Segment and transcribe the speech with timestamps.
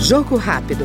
[0.00, 0.84] Jogo rápido.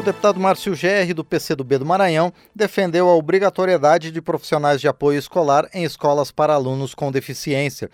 [0.00, 5.18] O deputado Márcio Gerri, do PCdoB do Maranhão, defendeu a obrigatoriedade de profissionais de apoio
[5.18, 7.90] escolar em escolas para alunos com deficiência.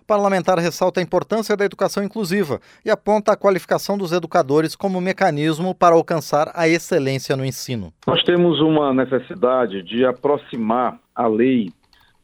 [0.00, 5.00] O parlamentar ressalta a importância da educação inclusiva e aponta a qualificação dos educadores como
[5.00, 7.92] mecanismo para alcançar a excelência no ensino.
[8.06, 11.72] Nós temos uma necessidade de aproximar a lei,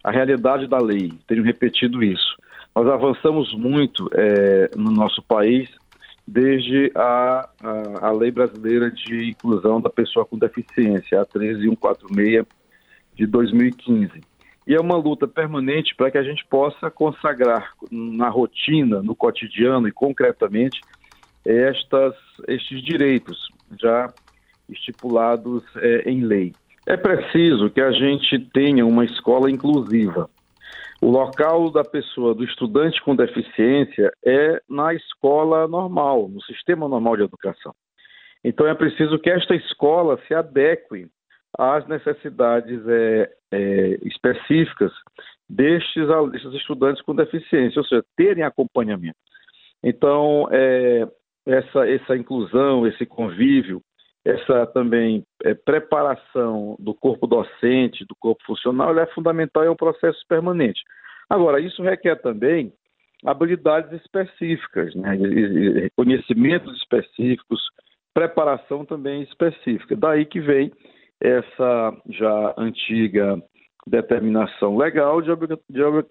[0.05, 1.11] a realidade da lei.
[1.27, 2.37] Tenho repetido isso.
[2.77, 5.69] Nós avançamos muito é, no nosso país
[6.27, 12.47] desde a, a, a, Lei Brasileira de Inclusão da Pessoa com Deficiência, a 13146
[13.15, 14.21] de 2015.
[14.67, 19.87] E é uma luta permanente para que a gente possa consagrar na rotina, no cotidiano
[19.87, 20.81] e concretamente
[21.45, 22.15] estas,
[22.49, 23.49] estes direitos
[23.79, 24.13] já
[24.69, 26.53] estipulados é, em lei.
[26.87, 30.29] É preciso que a gente tenha uma escola inclusiva.
[31.01, 37.17] O local da pessoa, do estudante com deficiência, é na escola normal, no sistema normal
[37.17, 37.75] de educação.
[38.43, 41.07] Então é preciso que esta escola se adeque
[41.59, 44.93] às necessidades é, é, específicas
[45.49, 49.17] destes, destes, estudantes com deficiência, ou seja, terem acompanhamento.
[49.83, 51.07] Então, é,
[51.47, 53.83] essa, essa inclusão, esse convívio,
[54.25, 59.77] essa também é, preparação do corpo docente, do corpo funcional, é fundamental e é um
[59.77, 60.83] processo permanente.
[61.29, 62.73] Agora, isso requer também
[63.25, 65.17] habilidades específicas, né?
[65.97, 67.61] conhecimentos específicos,
[68.13, 69.97] preparação também específica.
[69.97, 70.73] Daí que vem
[71.21, 73.43] essa já antiga
[73.87, 75.31] determinação legal de,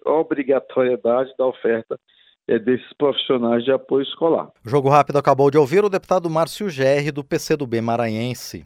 [0.04, 1.98] obrigatoriedade da oferta
[2.46, 4.48] desses profissionais de apoio escolar.
[4.64, 8.62] O Jogo Rápido acabou de ouvir o deputado Márcio Gerri, do PCdoB Maranhense.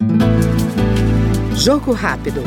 [1.55, 2.43] Jogo Rápido.